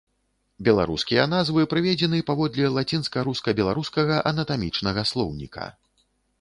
Беларускія 0.67 1.25
назвы 1.33 1.65
прыведзены 1.73 2.23
паводле 2.31 2.73
лацінска-руска-беларускага 2.79 4.15
анатамічнага 4.33 5.01
слоўніка. 5.15 5.73